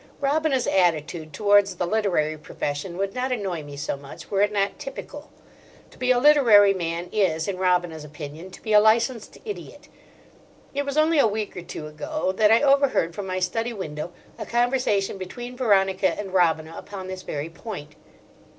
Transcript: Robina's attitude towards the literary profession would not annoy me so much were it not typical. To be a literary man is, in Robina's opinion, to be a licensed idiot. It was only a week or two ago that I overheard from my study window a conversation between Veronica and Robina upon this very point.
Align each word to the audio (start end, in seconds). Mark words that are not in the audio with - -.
Robina's 0.19 0.65
attitude 0.65 1.31
towards 1.31 1.75
the 1.75 1.85
literary 1.85 2.35
profession 2.35 2.97
would 2.97 3.13
not 3.13 3.31
annoy 3.31 3.61
me 3.61 3.77
so 3.77 3.95
much 3.95 4.31
were 4.31 4.41
it 4.41 4.51
not 4.51 4.79
typical. 4.79 5.29
To 5.91 5.97
be 5.99 6.09
a 6.09 6.17
literary 6.17 6.73
man 6.73 7.07
is, 7.11 7.47
in 7.47 7.57
Robina's 7.59 8.03
opinion, 8.03 8.49
to 8.49 8.63
be 8.63 8.73
a 8.73 8.79
licensed 8.79 9.37
idiot. 9.45 9.89
It 10.73 10.87
was 10.87 10.97
only 10.97 11.19
a 11.19 11.27
week 11.27 11.55
or 11.55 11.61
two 11.61 11.85
ago 11.85 12.31
that 12.31 12.49
I 12.49 12.63
overheard 12.63 13.13
from 13.13 13.27
my 13.27 13.37
study 13.37 13.73
window 13.73 14.11
a 14.39 14.45
conversation 14.47 15.19
between 15.19 15.55
Veronica 15.55 16.19
and 16.19 16.33
Robina 16.33 16.73
upon 16.75 17.07
this 17.07 17.21
very 17.21 17.51
point. 17.51 17.91